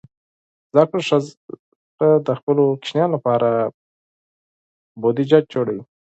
زده 0.73 0.83
کړه 0.89 1.01
ښځه 1.07 1.31
د 2.27 2.29
خپلو 2.39 2.63
ماشومانو 2.73 3.13
لپاره 3.15 3.49
بودیجه 5.01 5.39
جوړوي. 5.53 5.83